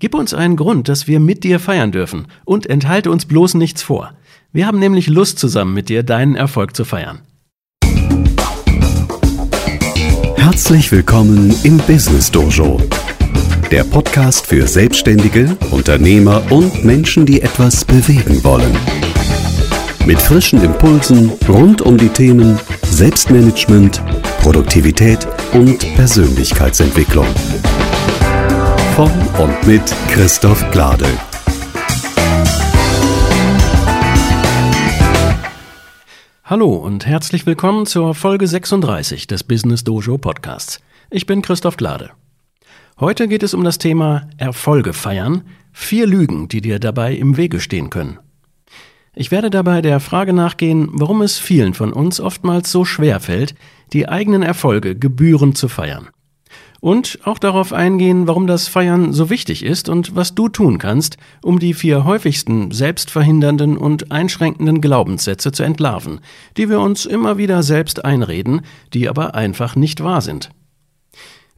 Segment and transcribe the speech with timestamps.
[0.00, 3.82] Gib uns einen Grund, dass wir mit dir feiern dürfen und enthalte uns bloß nichts
[3.82, 4.14] vor.
[4.50, 7.20] Wir haben nämlich Lust, zusammen mit dir deinen Erfolg zu feiern.
[10.36, 12.80] Herzlich willkommen im Business Dojo,
[13.70, 18.74] der Podcast für Selbstständige, Unternehmer und Menschen, die etwas bewegen wollen.
[20.06, 24.02] Mit frischen Impulsen rund um die Themen Selbstmanagement,
[24.40, 27.26] Produktivität und Persönlichkeitsentwicklung.
[28.94, 31.06] Von und mit Christoph Glade.
[36.44, 40.80] Hallo und herzlich willkommen zur Folge 36 des Business Dojo Podcasts.
[41.10, 42.10] Ich bin Christoph Glade.
[42.98, 47.60] Heute geht es um das Thema Erfolge feiern, vier Lügen, die dir dabei im Wege
[47.60, 48.18] stehen können.
[49.14, 53.54] Ich werde dabei der Frage nachgehen, warum es vielen von uns oftmals so schwer fällt,
[53.92, 56.08] die eigenen Erfolge gebührend zu feiern.
[56.80, 61.18] Und auch darauf eingehen, warum das Feiern so wichtig ist und was du tun kannst,
[61.42, 66.20] um die vier häufigsten selbstverhindernden und einschränkenden Glaubenssätze zu entlarven,
[66.56, 68.62] die wir uns immer wieder selbst einreden,
[68.94, 70.50] die aber einfach nicht wahr sind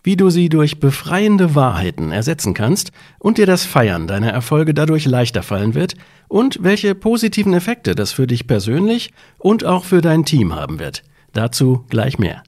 [0.03, 5.07] wie du sie durch befreiende Wahrheiten ersetzen kannst und dir das Feiern deiner Erfolge dadurch
[5.07, 5.95] leichter fallen wird
[6.29, 11.03] und welche positiven Effekte das für dich persönlich und auch für dein Team haben wird.
[11.33, 12.43] Dazu gleich mehr.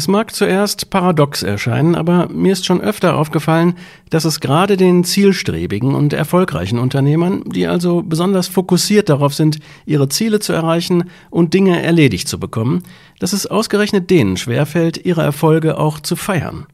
[0.00, 3.74] Es mag zuerst paradox erscheinen, aber mir ist schon öfter aufgefallen,
[4.08, 10.08] dass es gerade den zielstrebigen und erfolgreichen Unternehmern, die also besonders fokussiert darauf sind, ihre
[10.08, 12.82] Ziele zu erreichen und Dinge erledigt zu bekommen,
[13.18, 16.66] dass es ausgerechnet denen schwerfällt, ihre Erfolge auch zu feiern.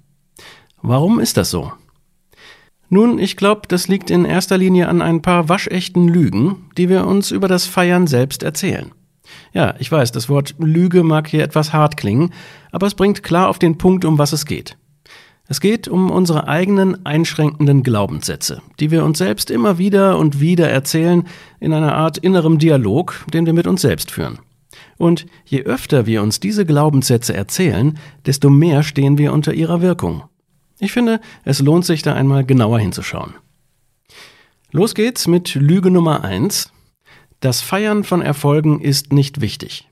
[0.81, 1.73] Warum ist das so?
[2.91, 7.09] Nun, ich glaube, das liegt in erster Linie an ein paar waschechten Lügen, die wir
[7.09, 8.93] uns über das Feiern selbst erzählen.
[9.53, 12.33] Ja, ich weiß, das Wort Lüge mag hier etwas hart klingen,
[12.73, 14.77] aber es bringt klar auf den Punkt, um was es geht.
[15.49, 20.69] Es geht um unsere eigenen einschränkenden Glaubenssätze, die wir uns selbst immer wieder und wieder
[20.69, 21.25] erzählen
[21.61, 24.41] in einer Art innerem Dialog, den wir mit uns selbst führen.
[24.99, 30.25] Und je öfter wir uns diese Glaubenssätze erzählen, desto mehr stehen wir unter ihrer Wirkung.
[30.79, 33.35] Ich finde, es lohnt sich da einmal genauer hinzuschauen.
[34.73, 36.73] Los geht's mit Lüge Nummer eins:
[37.41, 39.89] das Feiern von Erfolgen ist nicht wichtig.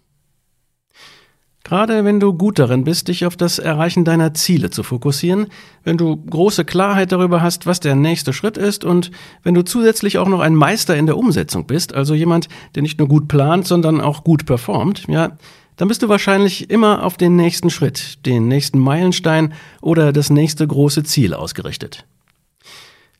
[1.64, 5.46] Gerade wenn du gut darin bist, dich auf das Erreichen deiner Ziele zu fokussieren,
[5.82, 9.10] wenn du große Klarheit darüber hast, was der nächste Schritt ist und
[9.42, 12.98] wenn du zusätzlich auch noch ein Meister in der Umsetzung bist, also jemand, der nicht
[12.98, 15.38] nur gut plant, sondern auch gut performt, ja,
[15.76, 20.66] dann bist du wahrscheinlich immer auf den nächsten Schritt, den nächsten Meilenstein oder das nächste
[20.66, 22.04] große Ziel ausgerichtet.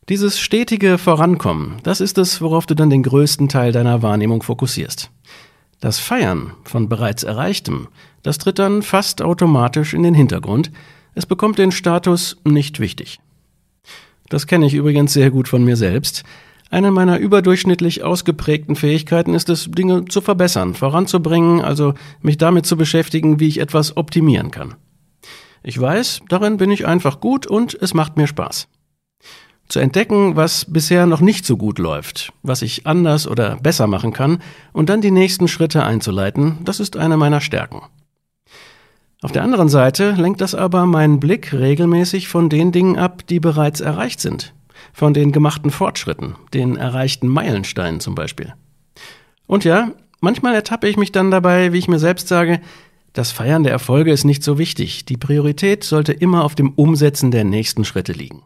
[0.07, 5.09] Dieses stetige Vorankommen, das ist es, worauf du dann den größten Teil deiner Wahrnehmung fokussierst.
[5.79, 7.87] Das Feiern von bereits Erreichtem,
[8.21, 10.71] das tritt dann fast automatisch in den Hintergrund.
[11.15, 13.19] Es bekommt den Status nicht wichtig.
[14.29, 16.23] Das kenne ich übrigens sehr gut von mir selbst.
[16.69, 22.77] Eine meiner überdurchschnittlich ausgeprägten Fähigkeiten ist es, Dinge zu verbessern, voranzubringen, also mich damit zu
[22.77, 24.75] beschäftigen, wie ich etwas optimieren kann.
[25.63, 28.67] Ich weiß, darin bin ich einfach gut und es macht mir Spaß.
[29.67, 34.13] Zu entdecken, was bisher noch nicht so gut läuft, was ich anders oder besser machen
[34.13, 34.39] kann
[34.73, 37.81] und dann die nächsten Schritte einzuleiten, das ist eine meiner Stärken.
[39.21, 43.39] Auf der anderen Seite lenkt das aber meinen Blick regelmäßig von den Dingen ab, die
[43.39, 44.53] bereits erreicht sind,
[44.93, 48.53] von den gemachten Fortschritten, den erreichten Meilensteinen zum Beispiel.
[49.47, 52.61] Und ja, manchmal ertappe ich mich dann dabei, wie ich mir selbst sage,
[53.13, 57.31] das Feiern der Erfolge ist nicht so wichtig, die Priorität sollte immer auf dem Umsetzen
[57.31, 58.43] der nächsten Schritte liegen.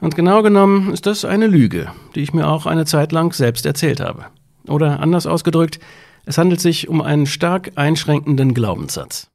[0.00, 3.64] Und genau genommen ist das eine Lüge, die ich mir auch eine Zeit lang selbst
[3.64, 4.26] erzählt habe.
[4.68, 5.80] Oder anders ausgedrückt,
[6.26, 9.30] es handelt sich um einen stark einschränkenden Glaubenssatz.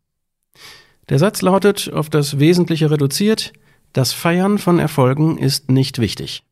[1.10, 3.54] Der Satz lautet, auf das Wesentliche reduziert,
[3.94, 6.44] das Feiern von Erfolgen ist nicht wichtig.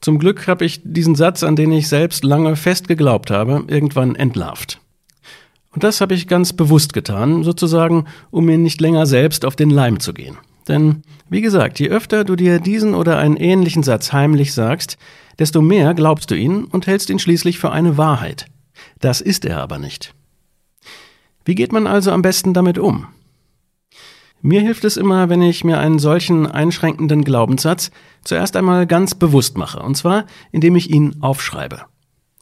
[0.00, 4.14] Zum Glück habe ich diesen Satz, an den ich selbst lange fest geglaubt habe, irgendwann
[4.14, 4.80] entlarvt.
[5.72, 9.70] Und das habe ich ganz bewusst getan, sozusagen, um mir nicht länger selbst auf den
[9.70, 10.38] Leim zu gehen.
[10.68, 14.98] Denn, wie gesagt, je öfter du dir diesen oder einen ähnlichen Satz heimlich sagst,
[15.38, 18.46] desto mehr glaubst du ihn und hältst ihn schließlich für eine Wahrheit.
[19.00, 20.14] Das ist er aber nicht.
[21.44, 23.06] Wie geht man also am besten damit um?
[24.40, 27.90] Mir hilft es immer, wenn ich mir einen solchen einschränkenden Glaubenssatz
[28.22, 31.82] zuerst einmal ganz bewusst mache, und zwar indem ich ihn aufschreibe.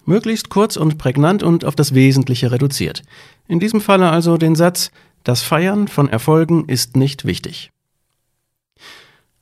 [0.04, 3.02] Möglichst kurz und prägnant und auf das Wesentliche reduziert.
[3.48, 4.90] In diesem Falle also den Satz,
[5.24, 7.70] das Feiern von Erfolgen ist nicht wichtig.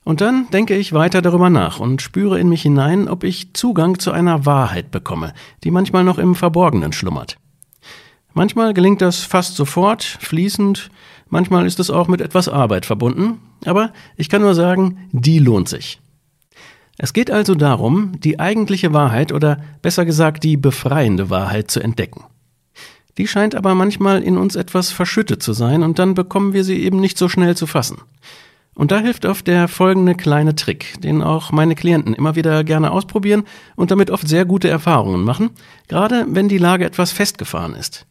[0.05, 3.97] Und dann denke ich weiter darüber nach und spüre in mich hinein, ob ich Zugang
[3.97, 7.37] zu einer Wahrheit bekomme, die manchmal noch im Verborgenen schlummert.
[8.33, 10.91] Manchmal gelingt das fast sofort, fließend,
[11.29, 15.69] manchmal ist es auch mit etwas Arbeit verbunden, aber ich kann nur sagen, die lohnt
[15.69, 15.99] sich.
[16.99, 22.25] Es geht also darum, die eigentliche Wahrheit oder besser gesagt die befreiende Wahrheit zu entdecken.
[23.17, 26.77] Die scheint aber manchmal in uns etwas verschüttet zu sein und dann bekommen wir sie
[26.83, 27.97] eben nicht so schnell zu fassen.
[28.75, 32.91] Und da hilft oft der folgende kleine Trick, den auch meine Klienten immer wieder gerne
[32.91, 33.43] ausprobieren
[33.77, 35.51] und damit oft sehr gute Erfahrungen machen,
[35.87, 38.05] gerade wenn die Lage etwas festgefahren ist.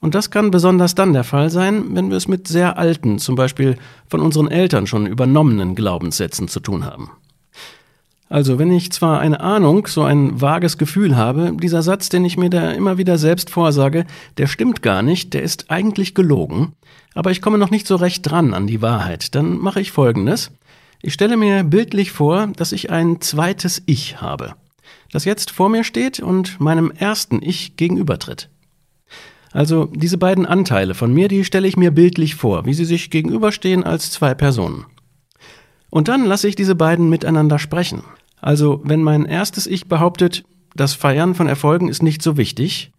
[0.00, 3.36] Und das kann besonders dann der Fall sein, wenn wir es mit sehr alten, zum
[3.36, 7.10] Beispiel von unseren Eltern schon übernommenen Glaubenssätzen zu tun haben.
[8.32, 12.38] Also, wenn ich zwar eine Ahnung, so ein vages Gefühl habe, dieser Satz, den ich
[12.38, 14.06] mir da immer wieder selbst vorsage,
[14.38, 16.72] der stimmt gar nicht, der ist eigentlich gelogen,
[17.12, 20.50] aber ich komme noch nicht so recht dran an die Wahrheit, dann mache ich Folgendes.
[21.02, 24.54] Ich stelle mir bildlich vor, dass ich ein zweites Ich habe,
[25.10, 28.48] das jetzt vor mir steht und meinem ersten Ich gegenübertritt.
[29.52, 33.10] Also diese beiden Anteile von mir, die stelle ich mir bildlich vor, wie sie sich
[33.10, 34.86] gegenüberstehen als zwei Personen.
[35.90, 38.02] Und dann lasse ich diese beiden miteinander sprechen.
[38.42, 40.44] Also, wenn mein erstes Ich behauptet,
[40.74, 42.92] das Feiern von Erfolgen ist nicht so wichtig,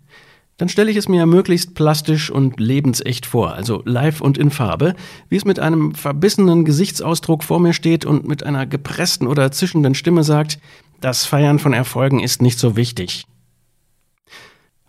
[0.57, 4.95] dann stelle ich es mir möglichst plastisch und lebensecht vor, also live und in Farbe,
[5.27, 9.95] wie es mit einem verbissenen Gesichtsausdruck vor mir steht und mit einer gepressten oder zischenden
[9.95, 10.59] Stimme sagt,
[11.01, 13.25] das Feiern von Erfolgen ist nicht so wichtig.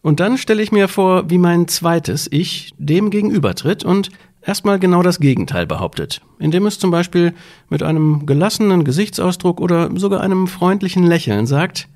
[0.03, 4.11] Und dann stelle ich mir vor, wie mein zweites Ich dem gegenübertritt und
[4.45, 7.35] erstmal genau das Gegenteil behauptet, indem es zum Beispiel
[7.69, 11.89] mit einem gelassenen Gesichtsausdruck oder sogar einem freundlichen Lächeln sagt,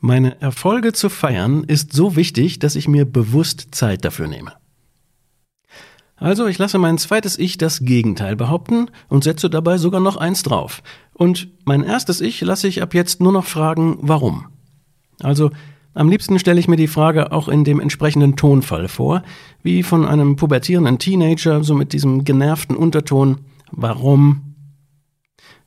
[0.00, 4.52] meine Erfolge zu feiern ist so wichtig, dass ich mir bewusst Zeit dafür nehme.
[6.16, 10.42] Also ich lasse mein zweites Ich das Gegenteil behaupten und setze dabei sogar noch eins
[10.42, 10.82] drauf.
[11.14, 14.46] Und mein erstes Ich lasse ich ab jetzt nur noch fragen, warum.
[15.20, 15.50] Also
[15.94, 19.22] am liebsten stelle ich mir die Frage auch in dem entsprechenden Tonfall vor,
[19.62, 23.38] wie von einem pubertierenden Teenager, so mit diesem genervten Unterton
[23.70, 24.54] Warum?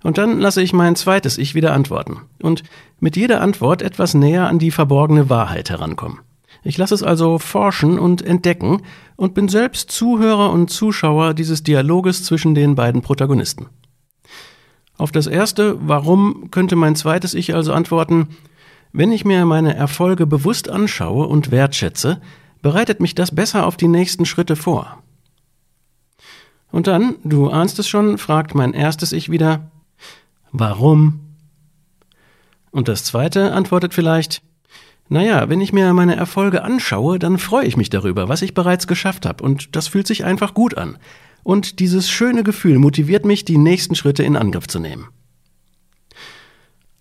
[0.03, 2.63] Und dann lasse ich mein zweites Ich wieder antworten und
[2.99, 6.19] mit jeder Antwort etwas näher an die verborgene Wahrheit herankommen.
[6.63, 8.83] Ich lasse es also forschen und entdecken
[9.15, 13.67] und bin selbst Zuhörer und Zuschauer dieses Dialoges zwischen den beiden Protagonisten.
[14.97, 18.29] Auf das erste Warum könnte mein zweites Ich also antworten,
[18.97, 22.21] wenn ich mir meine Erfolge bewusst anschaue und wertschätze,
[22.61, 25.03] bereitet mich das besser auf die nächsten Schritte vor.
[26.71, 29.69] Und dann, du ahnst es schon, fragt mein erstes Ich wieder,
[30.51, 31.19] warum?
[32.71, 34.41] Und das zweite antwortet vielleicht,
[35.07, 38.87] naja, wenn ich mir meine Erfolge anschaue, dann freue ich mich darüber, was ich bereits
[38.87, 40.97] geschafft habe, und das fühlt sich einfach gut an.
[41.43, 45.09] Und dieses schöne Gefühl motiviert mich, die nächsten Schritte in Angriff zu nehmen.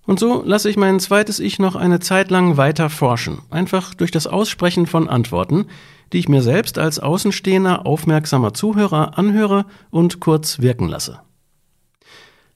[0.06, 4.10] Und so lasse ich mein zweites Ich noch eine Zeit lang weiter forschen, einfach durch
[4.10, 5.66] das Aussprechen von Antworten,
[6.12, 11.20] die ich mir selbst als außenstehender, aufmerksamer Zuhörer anhöre und kurz wirken lasse.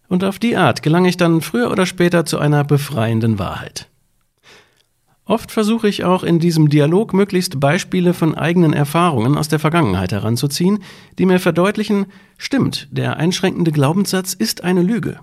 [0.08, 3.88] Und auf die Art gelange ich dann früher oder später zu einer befreienden Wahrheit.
[5.24, 10.12] Oft versuche ich auch in diesem Dialog möglichst Beispiele von eigenen Erfahrungen aus der Vergangenheit
[10.12, 10.82] heranzuziehen,
[11.18, 12.06] die mir verdeutlichen,
[12.38, 15.20] stimmt, der einschränkende Glaubenssatz ist eine Lüge.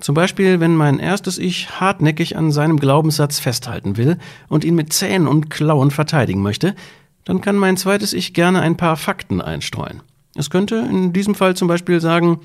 [0.00, 4.18] Zum Beispiel, wenn mein erstes Ich hartnäckig an seinem Glaubenssatz festhalten will
[4.48, 6.74] und ihn mit Zähnen und Klauen verteidigen möchte,
[7.24, 10.02] dann kann mein zweites Ich gerne ein paar Fakten einstreuen.
[10.34, 12.40] Es könnte in diesem Fall zum Beispiel sagen,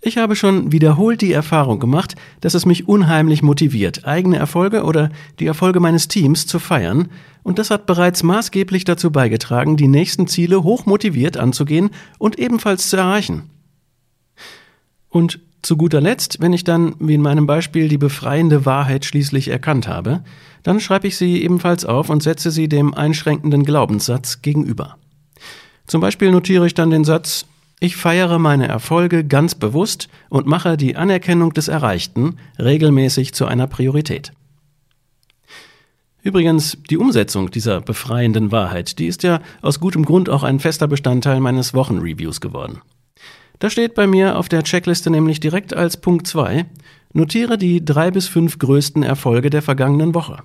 [0.00, 5.10] ich habe schon wiederholt die Erfahrung gemacht, dass es mich unheimlich motiviert, eigene Erfolge oder
[5.40, 7.08] die Erfolge meines Teams zu feiern,
[7.42, 12.88] und das hat bereits maßgeblich dazu beigetragen, die nächsten Ziele hoch motiviert anzugehen und ebenfalls
[12.88, 13.50] zu erreichen.
[15.10, 19.48] Und zu guter Letzt, wenn ich dann, wie in meinem Beispiel, die befreiende Wahrheit schließlich
[19.48, 20.22] erkannt habe,
[20.62, 24.96] dann schreibe ich sie ebenfalls auf und setze sie dem einschränkenden Glaubenssatz gegenüber.
[25.86, 27.46] Zum Beispiel notiere ich dann den Satz,
[27.80, 33.66] ich feiere meine Erfolge ganz bewusst und mache die Anerkennung des Erreichten regelmäßig zu einer
[33.66, 34.32] Priorität.
[36.22, 40.88] Übrigens, die Umsetzung dieser befreienden Wahrheit, die ist ja aus gutem Grund auch ein fester
[40.88, 42.80] Bestandteil meines Wochenreviews geworden.
[43.58, 46.66] Da steht bei mir auf der Checkliste nämlich direkt als Punkt 2,
[47.12, 50.42] notiere die drei bis fünf größten Erfolge der vergangenen Woche.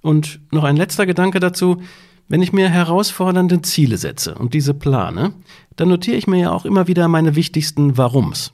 [0.00, 1.80] Und noch ein letzter Gedanke dazu,
[2.28, 5.34] wenn ich mir herausfordernde Ziele setze und diese plane,
[5.76, 8.52] dann notiere ich mir ja auch immer wieder meine wichtigsten Warums.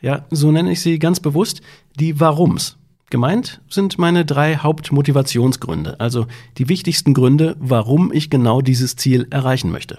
[0.00, 1.60] Ja, so nenne ich sie ganz bewusst
[1.98, 2.76] die Warums.
[3.10, 6.26] Gemeint sind meine drei Hauptmotivationsgründe, also
[6.58, 9.98] die wichtigsten Gründe, warum ich genau dieses Ziel erreichen möchte.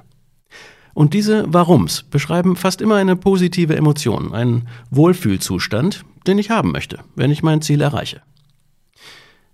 [0.93, 6.99] Und diese Warums beschreiben fast immer eine positive Emotion, einen Wohlfühlzustand, den ich haben möchte,
[7.15, 8.21] wenn ich mein Ziel erreiche.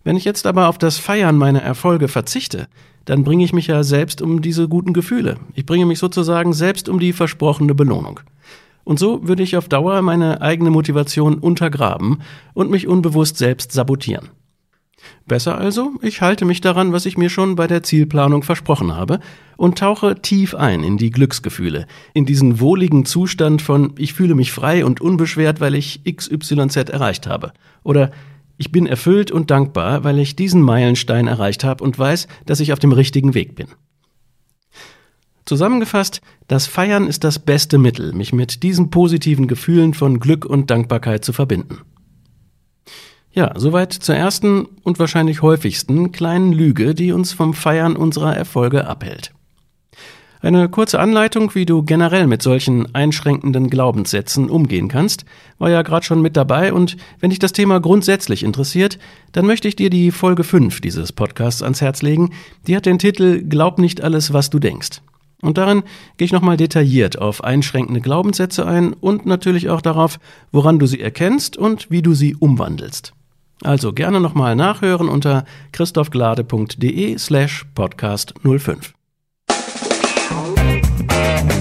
[0.03, 2.67] Wenn ich jetzt aber auf das Feiern meiner Erfolge verzichte,
[3.05, 5.37] dann bringe ich mich ja selbst um diese guten Gefühle.
[5.53, 8.19] Ich bringe mich sozusagen selbst um die versprochene Belohnung.
[8.83, 12.21] Und so würde ich auf Dauer meine eigene Motivation untergraben
[12.53, 14.29] und mich unbewusst selbst sabotieren.
[15.25, 19.19] Besser also, ich halte mich daran, was ich mir schon bei der Zielplanung versprochen habe
[19.57, 24.51] und tauche tief ein in die Glücksgefühle, in diesen wohligen Zustand von ich fühle mich
[24.51, 27.51] frei und unbeschwert, weil ich XYZ erreicht habe
[27.83, 28.11] oder
[28.57, 32.73] ich bin erfüllt und dankbar, weil ich diesen Meilenstein erreicht habe und weiß, dass ich
[32.73, 33.67] auf dem richtigen Weg bin.
[35.45, 40.69] Zusammengefasst, das Feiern ist das beste Mittel, mich mit diesen positiven Gefühlen von Glück und
[40.69, 41.77] Dankbarkeit zu verbinden.
[43.31, 48.87] Ja, soweit zur ersten und wahrscheinlich häufigsten kleinen Lüge, die uns vom Feiern unserer Erfolge
[48.87, 49.31] abhält.
[50.39, 55.25] Eine kurze Anleitung, wie du generell mit solchen einschränkenden Glaubenssätzen umgehen kannst,
[55.57, 58.99] war ja gerade schon mit dabei und wenn dich das Thema grundsätzlich interessiert,
[59.31, 62.33] dann möchte ich dir die Folge 5 dieses Podcasts ans Herz legen.
[62.67, 65.01] Die hat den Titel Glaub nicht alles, was du denkst.
[65.41, 65.83] Und darin
[66.17, 70.19] gehe ich nochmal detailliert auf einschränkende Glaubenssätze ein und natürlich auch darauf,
[70.51, 73.13] woran du sie erkennst und wie du sie umwandelst.
[73.63, 78.93] Also gerne nochmal nachhören unter christophglade.de slash podcast 05.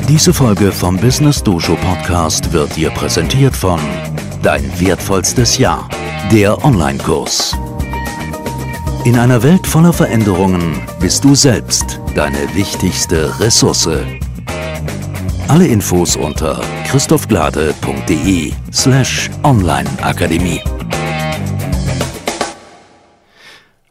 [0.08, 3.80] Diese Folge vom Business Dojo Podcast wird dir präsentiert von
[4.42, 5.88] Dein wertvollstes Jahr,
[6.30, 7.56] der Online-Kurs.
[9.04, 13.88] In einer Welt voller Veränderungen bist du selbst deine wichtigste Ressource.
[15.48, 20.60] Alle Infos unter christophglade.de slash Online-Akademie.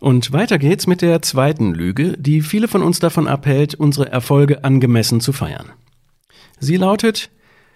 [0.06, 4.64] Und weiter geht's mit der zweiten Lüge, die viele von uns davon abhält, unsere Erfolge
[4.64, 5.72] angemessen zu feiern.
[6.60, 7.32] Sie lautet,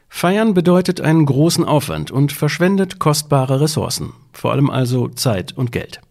[0.10, 6.02] Feiern bedeutet einen großen Aufwand und verschwendet kostbare Ressourcen, vor allem also Zeit und Geld.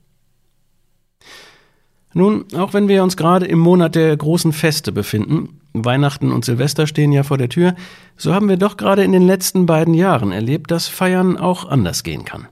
[2.14, 6.88] Nun, auch wenn wir uns gerade im Monat der großen Feste befinden, Weihnachten und Silvester
[6.88, 7.76] stehen ja vor der Tür,
[8.16, 12.02] so haben wir doch gerade in den letzten beiden Jahren erlebt, dass Feiern auch anders
[12.02, 12.48] gehen kann.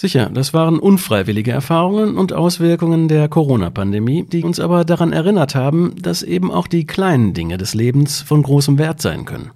[0.00, 5.94] Sicher, das waren unfreiwillige Erfahrungen und Auswirkungen der Corona-Pandemie, die uns aber daran erinnert haben,
[6.00, 9.50] dass eben auch die kleinen Dinge des Lebens von großem Wert sein können.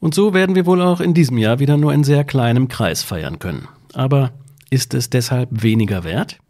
[0.00, 3.04] Und so werden wir wohl auch in diesem Jahr wieder nur in sehr kleinem Kreis
[3.04, 3.68] feiern können.
[3.94, 4.32] Aber
[4.70, 6.40] ist es deshalb weniger wert?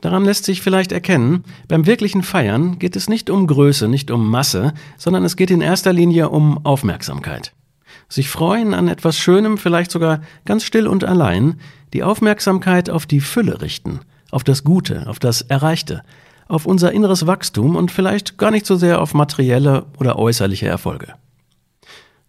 [0.00, 4.28] Daran lässt sich vielleicht erkennen, beim wirklichen Feiern geht es nicht um Größe, nicht um
[4.28, 7.52] Masse, sondern es geht in erster Linie um Aufmerksamkeit
[8.08, 11.60] sich freuen an etwas Schönem, vielleicht sogar ganz still und allein,
[11.92, 16.02] die Aufmerksamkeit auf die Fülle richten, auf das Gute, auf das Erreichte,
[16.48, 21.14] auf unser inneres Wachstum und vielleicht gar nicht so sehr auf materielle oder äußerliche Erfolge.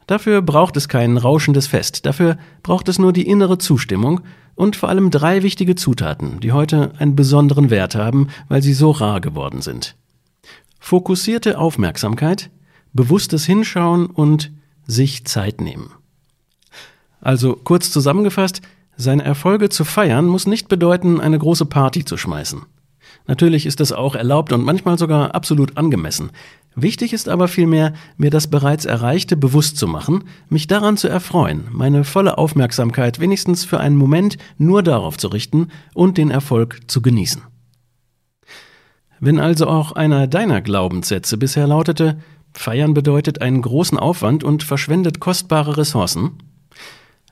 [0.07, 4.21] Dafür braucht es kein rauschendes Fest, dafür braucht es nur die innere Zustimmung
[4.55, 8.91] und vor allem drei wichtige Zutaten, die heute einen besonderen Wert haben, weil sie so
[8.91, 9.95] rar geworden sind.
[10.79, 12.49] Fokussierte Aufmerksamkeit,
[12.93, 14.51] bewusstes Hinschauen und
[14.87, 15.91] sich Zeit nehmen.
[17.21, 18.61] Also kurz zusammengefasst,
[18.95, 22.63] seine Erfolge zu feiern muss nicht bedeuten, eine große Party zu schmeißen.
[23.27, 26.31] Natürlich ist das auch erlaubt und manchmal sogar absolut angemessen.
[26.75, 31.65] Wichtig ist aber vielmehr, mir das bereits Erreichte bewusst zu machen, mich daran zu erfreuen,
[31.71, 37.01] meine volle Aufmerksamkeit wenigstens für einen Moment nur darauf zu richten und den Erfolg zu
[37.01, 37.41] genießen.
[39.19, 42.19] Wenn also auch einer deiner Glaubenssätze bisher lautete,
[42.57, 46.31] Feiern bedeutet einen großen Aufwand und verschwendet kostbare Ressourcen,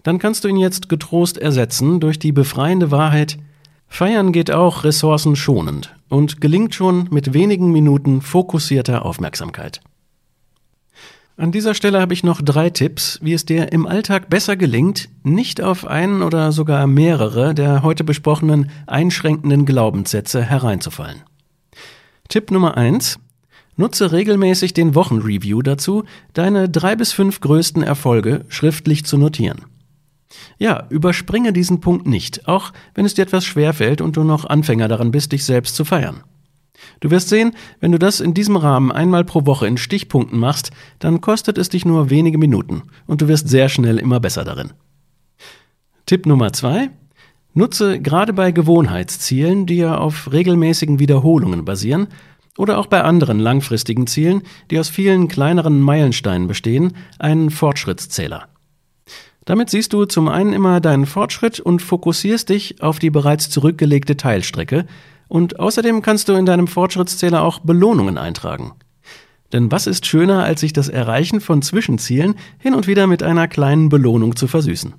[0.04, 3.40] dann kannst du ihn jetzt getrost ersetzen durch die befreiende Wahrheit,
[3.88, 9.82] Feiern geht auch ressourcenschonend und gelingt schon mit wenigen Minuten fokussierter Aufmerksamkeit.
[11.38, 15.10] An dieser Stelle habe ich noch drei Tipps, wie es dir im Alltag besser gelingt,
[15.24, 21.24] nicht auf einen oder sogar mehrere der heute besprochenen einschränkenden Glaubenssätze hereinzufallen.
[22.30, 23.18] Tipp Nummer eins:
[23.78, 29.62] Nutze regelmäßig den Wochenreview dazu, deine drei bis fünf größten Erfolge schriftlich zu notieren.
[30.58, 34.88] Ja, überspringe diesen Punkt nicht, auch wenn es dir etwas schwerfällt und du noch Anfänger
[34.88, 36.24] daran bist, dich selbst zu feiern.
[37.00, 40.72] Du wirst sehen, wenn du das in diesem Rahmen einmal pro Woche in Stichpunkten machst,
[41.00, 44.72] dann kostet es dich nur wenige Minuten und du wirst sehr schnell immer besser darin.
[46.06, 46.90] Tipp Nummer zwei:
[47.54, 52.08] Nutze gerade bei Gewohnheitszielen, die ja auf regelmäßigen Wiederholungen basieren,
[52.58, 58.48] oder auch bei anderen langfristigen Zielen, die aus vielen kleineren Meilensteinen bestehen, einen Fortschrittszähler.
[59.46, 64.18] Damit siehst du zum einen immer deinen Fortschritt und fokussierst dich auf die bereits zurückgelegte
[64.18, 64.86] Teilstrecke
[65.28, 68.74] und außerdem kannst du in deinem Fortschrittszähler auch Belohnungen eintragen.
[69.54, 73.48] Denn was ist schöner, als sich das Erreichen von Zwischenzielen hin und wieder mit einer
[73.48, 74.96] kleinen Belohnung zu versüßen?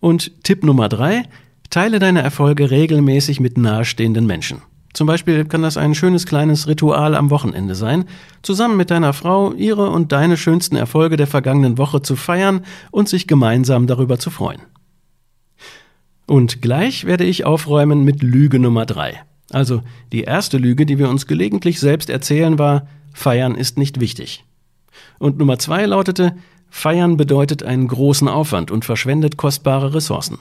[0.00, 1.22] Und Tipp Nummer drei,
[1.70, 4.62] teile deine Erfolge regelmäßig mit nahestehenden Menschen.
[4.94, 8.04] Zum Beispiel kann das ein schönes kleines Ritual am Wochenende sein,
[8.42, 13.08] zusammen mit deiner Frau ihre und deine schönsten Erfolge der vergangenen Woche zu feiern und
[13.08, 14.62] sich gemeinsam darüber zu freuen.
[16.26, 19.20] Und gleich werde ich aufräumen mit Lüge Nummer drei.
[19.50, 19.82] Also
[20.12, 24.44] die erste Lüge, die wir uns gelegentlich selbst erzählen, war, Feiern ist nicht wichtig.
[25.18, 26.36] Und Nummer zwei lautete,
[26.70, 30.38] Feiern bedeutet einen großen Aufwand und verschwendet kostbare Ressourcen.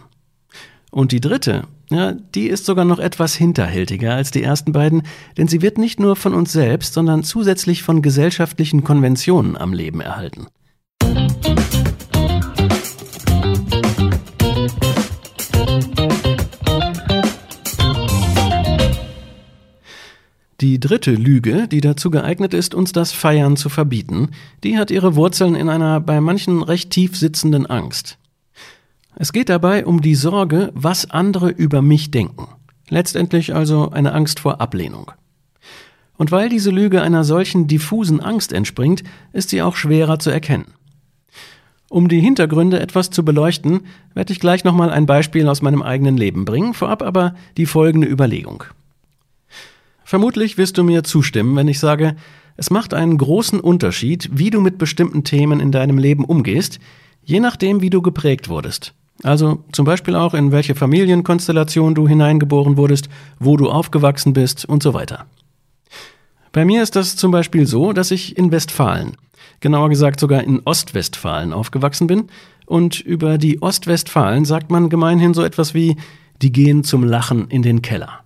[0.93, 5.01] Und die dritte, ja, die ist sogar noch etwas hinterhältiger als die ersten beiden,
[5.39, 10.01] denn sie wird nicht nur von uns selbst, sondern zusätzlich von gesellschaftlichen Konventionen am Leben
[10.01, 10.45] erhalten.
[20.61, 24.29] Die dritte Lüge, die dazu geeignet ist, uns das Feiern zu verbieten,
[24.63, 28.19] die hat ihre Wurzeln in einer bei manchen recht tief sitzenden Angst.
[29.15, 32.47] Es geht dabei um die Sorge, was andere über mich denken.
[32.89, 35.11] Letztendlich also eine Angst vor Ablehnung.
[36.17, 40.73] Und weil diese Lüge einer solchen diffusen Angst entspringt, ist sie auch schwerer zu erkennen.
[41.89, 43.81] Um die Hintergründe etwas zu beleuchten,
[44.15, 48.07] werde ich gleich nochmal ein Beispiel aus meinem eigenen Leben bringen, vorab aber die folgende
[48.07, 48.63] Überlegung.
[50.03, 52.15] Vermutlich wirst du mir zustimmen, wenn ich sage,
[52.57, 56.79] es macht einen großen Unterschied, wie du mit bestimmten Themen in deinem Leben umgehst,
[57.23, 58.93] je nachdem, wie du geprägt wurdest.
[59.21, 64.81] Also zum Beispiel auch, in welche Familienkonstellation du hineingeboren wurdest, wo du aufgewachsen bist und
[64.81, 65.25] so weiter.
[66.51, 69.13] Bei mir ist das zum Beispiel so, dass ich in Westfalen,
[69.59, 72.27] genauer gesagt sogar in Ostwestfalen aufgewachsen bin
[72.65, 75.97] und über die Ostwestfalen sagt man gemeinhin so etwas wie,
[76.41, 78.19] die gehen zum Lachen in den Keller.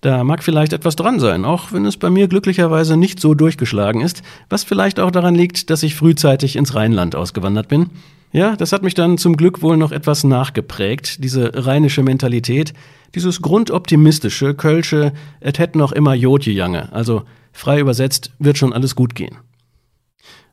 [0.00, 4.00] Da mag vielleicht etwas dran sein, auch wenn es bei mir glücklicherweise nicht so durchgeschlagen
[4.00, 7.90] ist, was vielleicht auch daran liegt, dass ich frühzeitig ins Rheinland ausgewandert bin
[8.32, 12.74] ja, das hat mich dann zum Glück wohl noch etwas nachgeprägt, diese rheinische Mentalität,
[13.14, 18.94] dieses grundoptimistische, kölsche, et hätt noch immer Jodje Jange, also frei übersetzt, wird schon alles
[18.94, 19.38] gut gehen.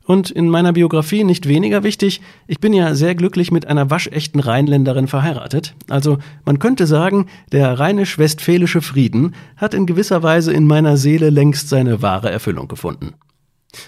[0.06, 4.40] Und in meiner Biografie nicht weniger wichtig, ich bin ja sehr glücklich mit einer waschechten
[4.40, 5.74] Rheinländerin verheiratet.
[5.88, 11.70] Also man könnte sagen, der rheinisch-westfälische Frieden hat in gewisser Weise in meiner Seele längst
[11.70, 13.14] seine wahre Erfüllung gefunden.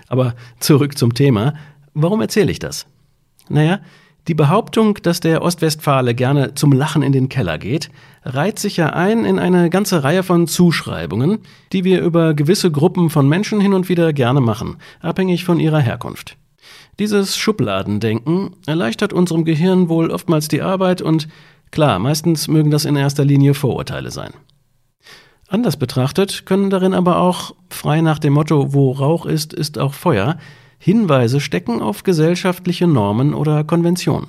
[0.08, 1.52] Aber zurück zum Thema.
[1.92, 2.87] Warum erzähle ich das?
[3.48, 3.80] Naja,
[4.28, 7.90] die Behauptung, dass der Ostwestfale gerne zum Lachen in den Keller geht,
[8.24, 11.38] reiht sich ja ein in eine ganze Reihe von Zuschreibungen,
[11.72, 15.78] die wir über gewisse Gruppen von Menschen hin und wieder gerne machen, abhängig von ihrer
[15.78, 16.37] Herkunft.
[16.98, 21.28] Dieses Schubladendenken erleichtert unserem Gehirn wohl oftmals die Arbeit und
[21.70, 24.32] klar, meistens mögen das in erster Linie Vorurteile sein.
[25.48, 29.94] Anders betrachtet können darin aber auch, frei nach dem Motto, wo Rauch ist, ist auch
[29.94, 30.37] Feuer,
[30.78, 34.28] Hinweise stecken auf gesellschaftliche Normen oder Konventionen.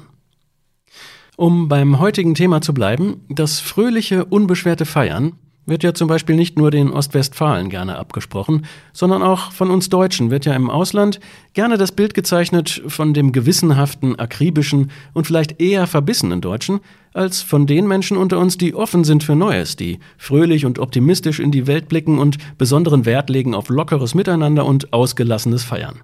[1.35, 5.33] Um beim heutigen Thema zu bleiben, das fröhliche, unbeschwerte Feiern
[5.67, 10.31] wird ja zum Beispiel nicht nur den Ostwestfalen gerne abgesprochen, sondern auch von uns Deutschen
[10.31, 11.19] wird ja im Ausland
[11.53, 16.79] gerne das Bild gezeichnet von dem gewissenhaften, akribischen und vielleicht eher verbissenen Deutschen,
[17.13, 21.39] als von den Menschen unter uns, die offen sind für Neues, die fröhlich und optimistisch
[21.39, 26.01] in die Welt blicken und besonderen Wert legen auf lockeres Miteinander und ausgelassenes Feiern.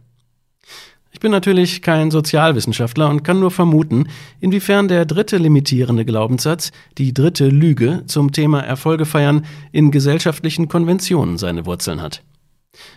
[1.13, 4.08] Ich bin natürlich kein Sozialwissenschaftler und kann nur vermuten,
[4.39, 11.38] inwiefern der dritte limitierende Glaubenssatz, die dritte Lüge zum Thema Erfolge feiern, in gesellschaftlichen Konventionen
[11.38, 12.23] seine Wurzeln hat.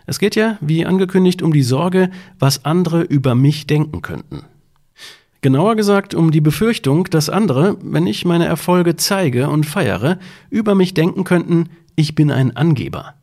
[0.06, 4.44] Es geht ja, wie angekündigt, um die Sorge, was andere über mich denken könnten.
[5.42, 10.74] Genauer gesagt um die Befürchtung, dass andere, wenn ich meine Erfolge zeige und feiere, über
[10.74, 13.15] mich denken könnten, ich bin ein Angeber.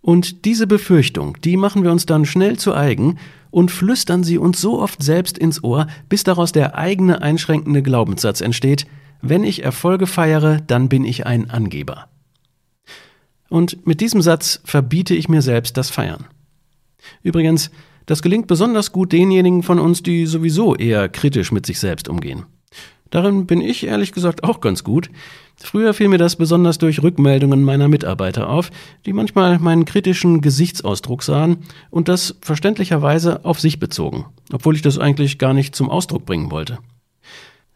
[0.00, 3.18] Und diese Befürchtung, die machen wir uns dann schnell zu eigen
[3.50, 8.40] und flüstern sie uns so oft selbst ins Ohr, bis daraus der eigene einschränkende Glaubenssatz
[8.40, 8.86] entsteht,
[9.20, 12.08] wenn ich Erfolge feiere, dann bin ich ein Angeber.
[13.48, 16.26] Und mit diesem Satz verbiete ich mir selbst das Feiern.
[17.22, 17.70] Übrigens,
[18.06, 22.44] das gelingt besonders gut denjenigen von uns, die sowieso eher kritisch mit sich selbst umgehen.
[23.10, 25.10] Darin bin ich ehrlich gesagt auch ganz gut.
[25.60, 28.70] Früher fiel mir das besonders durch Rückmeldungen meiner Mitarbeiter auf,
[29.04, 31.58] die manchmal meinen kritischen Gesichtsausdruck sahen
[31.90, 36.50] und das verständlicherweise auf sich bezogen, obwohl ich das eigentlich gar nicht zum Ausdruck bringen
[36.50, 36.78] wollte.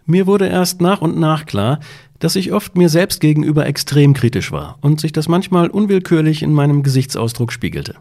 [0.07, 1.81] Mir wurde erst nach und nach klar,
[2.19, 6.53] dass ich oft mir selbst gegenüber extrem kritisch war und sich das manchmal unwillkürlich in
[6.53, 7.97] meinem Gesichtsausdruck spiegelte.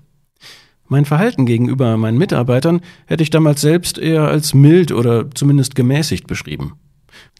[0.87, 6.27] Mein Verhalten gegenüber meinen Mitarbeitern hätte ich damals selbst eher als mild oder zumindest gemäßigt
[6.27, 6.73] beschrieben.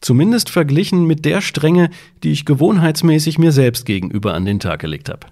[0.02, 1.90] Zumindest verglichen mit der Strenge,
[2.24, 5.28] die ich gewohnheitsmäßig mir selbst gegenüber an den Tag gelegt habe.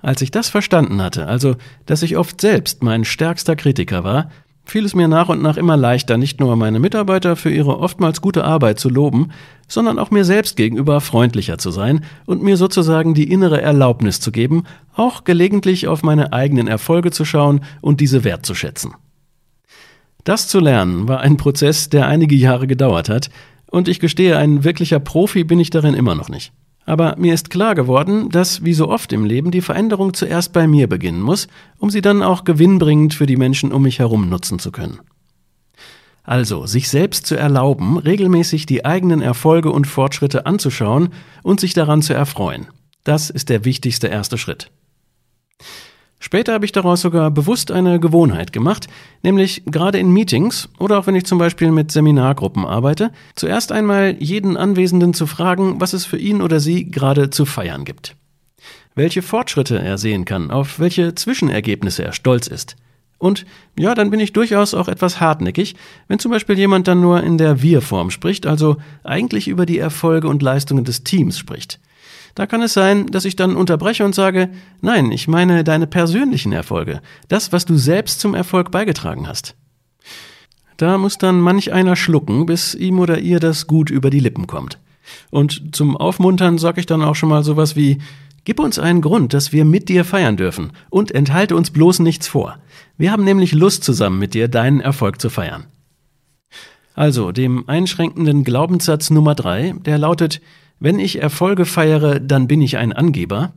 [0.00, 4.30] Als ich das verstanden hatte, also dass ich oft selbst mein stärkster Kritiker war,
[4.64, 8.20] fiel es mir nach und nach immer leichter, nicht nur meine Mitarbeiter für ihre oftmals
[8.20, 9.30] gute Arbeit zu loben,
[9.66, 14.30] sondern auch mir selbst gegenüber freundlicher zu sein und mir sozusagen die innere Erlaubnis zu
[14.30, 18.94] geben, auch gelegentlich auf meine eigenen Erfolge zu schauen und diese wertzuschätzen.
[20.24, 23.30] Das zu lernen war ein Prozess, der einige Jahre gedauert hat,
[23.70, 26.52] und ich gestehe, ein wirklicher Profi bin ich darin immer noch nicht.
[26.86, 30.66] Aber mir ist klar geworden, dass, wie so oft im Leben, die Veränderung zuerst bei
[30.66, 34.58] mir beginnen muss, um sie dann auch gewinnbringend für die Menschen um mich herum nutzen
[34.58, 35.00] zu können.
[36.22, 41.10] Also, sich selbst zu erlauben, regelmäßig die eigenen Erfolge und Fortschritte anzuschauen
[41.42, 42.68] und sich daran zu erfreuen.
[43.04, 44.70] Das ist der wichtigste erste Schritt.
[46.20, 48.88] Später habe ich daraus sogar bewusst eine Gewohnheit gemacht,
[49.22, 54.16] nämlich gerade in Meetings oder auch wenn ich zum Beispiel mit Seminargruppen arbeite, zuerst einmal
[54.18, 58.16] jeden Anwesenden zu fragen, was es für ihn oder sie gerade zu feiern gibt.
[58.96, 62.74] Welche Fortschritte er sehen kann, auf welche Zwischenergebnisse er stolz ist.
[63.18, 63.46] Und
[63.78, 65.76] ja, dann bin ich durchaus auch etwas hartnäckig,
[66.08, 70.28] wenn zum Beispiel jemand dann nur in der Wir-Form spricht, also eigentlich über die Erfolge
[70.28, 71.80] und Leistungen des Teams spricht.
[72.38, 74.48] Da kann es sein, dass ich dann unterbreche und sage,
[74.80, 79.56] nein, ich meine deine persönlichen Erfolge, das, was du selbst zum Erfolg beigetragen hast.
[80.76, 84.46] Da muss dann manch einer schlucken, bis ihm oder ihr das gut über die Lippen
[84.46, 84.78] kommt.
[85.30, 87.98] Und zum Aufmuntern sage ich dann auch schon mal sowas wie,
[88.44, 92.28] Gib uns einen Grund, dass wir mit dir feiern dürfen und enthalte uns bloß nichts
[92.28, 92.60] vor.
[92.96, 95.64] Wir haben nämlich Lust zusammen mit dir deinen Erfolg zu feiern.
[96.94, 100.40] Also dem einschränkenden Glaubenssatz Nummer drei, der lautet,
[100.80, 103.52] wenn ich Erfolge feiere, dann bin ich ein Angeber.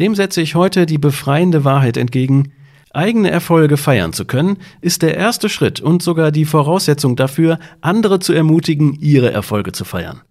[0.00, 2.52] Dem setze ich heute die befreiende Wahrheit entgegen.
[2.92, 8.18] Eigene Erfolge feiern zu können, ist der erste Schritt und sogar die Voraussetzung dafür, andere
[8.18, 10.22] zu ermutigen, ihre Erfolge zu feiern.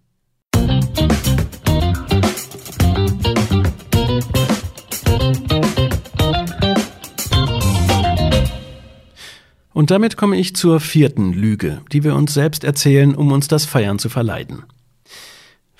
[9.73, 13.65] Und damit komme ich zur vierten Lüge, die wir uns selbst erzählen, um uns das
[13.65, 14.63] Feiern zu verleiden.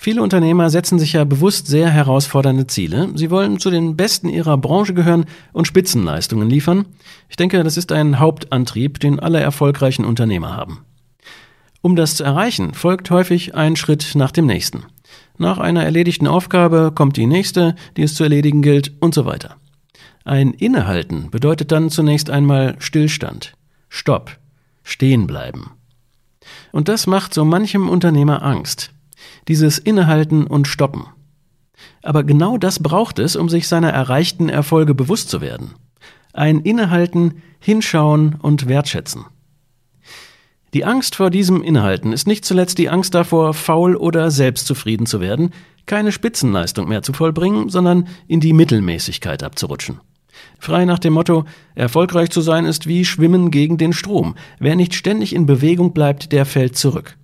[0.07, 3.09] Viele Unternehmer setzen sich ja bewusst sehr herausfordernde Ziele.
[3.15, 6.85] Sie wollen zu den Besten ihrer Branche gehören und Spitzenleistungen liefern.
[7.27, 10.85] Ich denke, das ist ein Hauptantrieb, den alle erfolgreichen Unternehmer haben.
[11.81, 14.85] Um das zu erreichen, folgt häufig ein Schritt nach dem nächsten.
[15.37, 19.57] Nach einer erledigten Aufgabe kommt die nächste, die es zu erledigen gilt und so weiter.
[20.23, 23.57] Ein Innehalten bedeutet dann zunächst einmal Stillstand,
[23.89, 24.37] Stopp,
[24.83, 25.71] stehen bleiben.
[26.71, 28.93] Und das macht so manchem Unternehmer Angst
[29.47, 31.05] dieses Innehalten und Stoppen.
[32.01, 35.73] Aber genau das braucht es, um sich seiner erreichten Erfolge bewusst zu werden.
[36.33, 39.25] Ein Innehalten, Hinschauen und Wertschätzen.
[40.73, 45.21] Die Angst vor diesem Innehalten ist nicht zuletzt die Angst davor, faul oder selbstzufrieden zu
[45.21, 45.51] werden,
[45.85, 50.01] keine Spitzenleistung mehr zu vollbringen, sondern in die Mittelmäßigkeit abzurutschen.
[50.59, 54.35] Frei nach dem Motto, erfolgreich zu sein ist wie Schwimmen gegen den Strom.
[54.59, 57.17] Wer nicht ständig in Bewegung bleibt, der fällt zurück.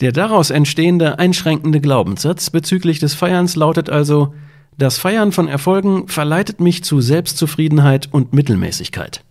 [0.00, 4.34] Der daraus entstehende einschränkende Glaubenssatz bezüglich des Feierns lautet also,
[4.78, 9.24] das Feiern von Erfolgen verleitet mich zu Selbstzufriedenheit und Mittelmäßigkeit.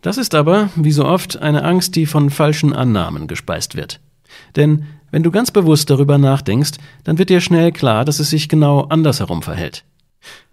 [0.00, 4.00] Das ist aber, wie so oft, eine Angst, die von falschen Annahmen gespeist wird.
[4.56, 6.72] Denn wenn du ganz bewusst darüber nachdenkst,
[7.04, 9.84] dann wird dir schnell klar, dass es sich genau andersherum verhält.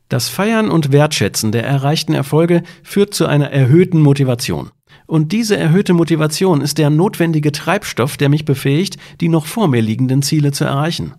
[0.09, 4.71] Das Feiern und Wertschätzen der erreichten Erfolge führt zu einer erhöhten Motivation.
[5.07, 9.81] Und diese erhöhte Motivation ist der notwendige Treibstoff, der mich befähigt, die noch vor mir
[9.81, 11.13] liegenden Ziele zu erreichen.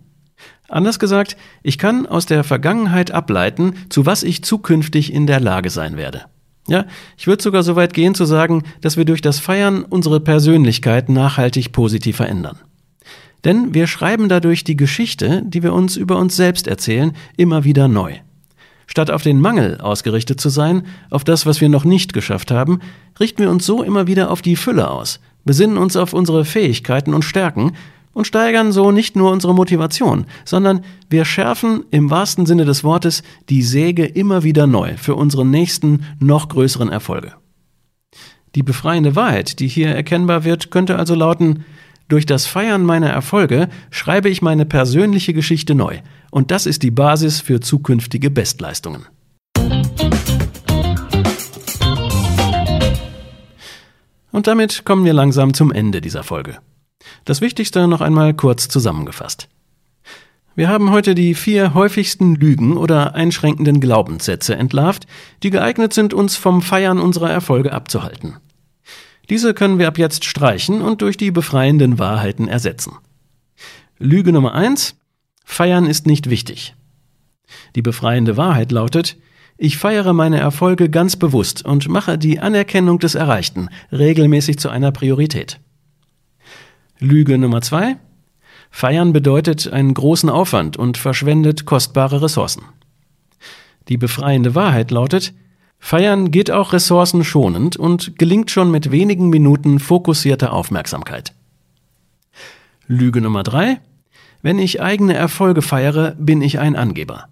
[0.69, 5.69] Anders gesagt, ich kann aus der Vergangenheit ableiten, zu was ich zukünftig in der Lage
[5.69, 6.25] sein werde.
[6.67, 6.85] Ja,
[7.17, 11.07] ich würde sogar so weit gehen zu sagen, dass wir durch das Feiern unsere Persönlichkeit
[11.07, 12.59] nachhaltig positiv verändern.
[13.45, 17.87] Denn wir schreiben dadurch die Geschichte, die wir uns über uns selbst erzählen, immer wieder
[17.87, 18.15] neu.
[18.87, 22.79] Statt auf den Mangel ausgerichtet zu sein, auf das, was wir noch nicht geschafft haben,
[23.19, 27.13] richten wir uns so immer wieder auf die Fülle aus, besinnen uns auf unsere Fähigkeiten
[27.13, 27.73] und Stärken
[28.13, 33.21] und steigern so nicht nur unsere Motivation, sondern wir schärfen im wahrsten Sinne des Wortes
[33.49, 37.33] die Säge immer wieder neu für unsere nächsten, noch größeren Erfolge.
[38.55, 41.63] Die befreiende Wahrheit, die hier erkennbar wird, könnte also lauten,
[42.07, 45.99] durch das Feiern meiner Erfolge schreibe ich meine persönliche Geschichte neu.
[46.31, 49.05] Und das ist die Basis für zukünftige Bestleistungen.
[54.31, 56.59] Und damit kommen wir langsam zum Ende dieser Folge.
[57.25, 59.49] Das Wichtigste noch einmal kurz zusammengefasst.
[60.55, 65.05] Wir haben heute die vier häufigsten Lügen oder einschränkenden Glaubenssätze entlarvt,
[65.43, 68.37] die geeignet sind, uns vom Feiern unserer Erfolge abzuhalten.
[69.29, 72.93] Diese können wir ab jetzt streichen und durch die befreienden Wahrheiten ersetzen.
[73.97, 74.95] Lüge Nummer eins:
[75.43, 76.75] Feiern ist nicht wichtig.
[77.75, 79.17] Die befreiende Wahrheit lautet,
[79.57, 84.91] ich feiere meine Erfolge ganz bewusst und mache die Anerkennung des Erreichten regelmäßig zu einer
[84.91, 85.59] Priorität.
[86.99, 87.97] Lüge Nummer zwei.
[88.69, 92.63] Feiern bedeutet einen großen Aufwand und verschwendet kostbare Ressourcen.
[93.87, 95.33] Die befreiende Wahrheit lautet,
[95.79, 101.33] Feiern geht auch ressourcenschonend und gelingt schon mit wenigen Minuten fokussierter Aufmerksamkeit.
[102.87, 103.79] Lüge Nummer drei.
[104.41, 107.29] Wenn ich eigene Erfolge feiere, bin ich ein Angeber.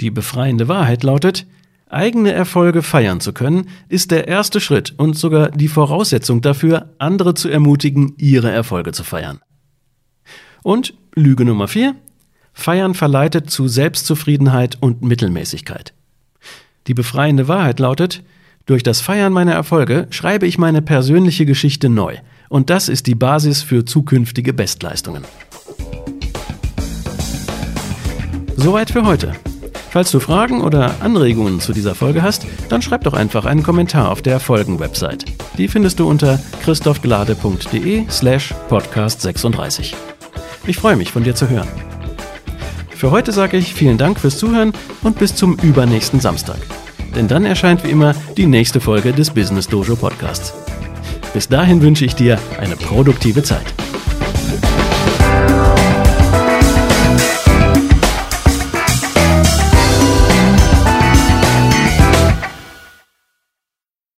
[0.00, 1.46] Die befreiende Wahrheit lautet,
[1.88, 7.34] eigene Erfolge feiern zu können, ist der erste Schritt und sogar die Voraussetzung dafür, andere
[7.34, 9.40] zu ermutigen, ihre Erfolge zu feiern.
[10.62, 11.94] Und Lüge Nummer vier:
[12.52, 15.94] Feiern verleitet zu Selbstzufriedenheit und Mittelmäßigkeit.
[16.88, 18.22] Die befreiende Wahrheit lautet,
[18.64, 22.16] durch das Feiern meiner Erfolge schreibe ich meine persönliche Geschichte neu.
[22.48, 25.24] Und das ist die Basis für zukünftige Bestleistungen.
[28.56, 29.32] Soweit für heute.
[29.90, 34.10] Falls du Fragen oder Anregungen zu dieser Folge hast, dann schreib doch einfach einen Kommentar
[34.10, 35.24] auf der Folgen-Website.
[35.56, 39.94] Die findest du unter christophglade.de slash podcast 36.
[40.66, 41.68] Ich freue mich, von dir zu hören.
[42.90, 44.72] Für heute sage ich vielen Dank fürs Zuhören
[45.02, 46.58] und bis zum übernächsten Samstag.
[47.14, 50.52] Denn dann erscheint wie immer die nächste Folge des Business Dojo Podcasts.
[51.32, 53.66] Bis dahin wünsche ich dir eine produktive Zeit.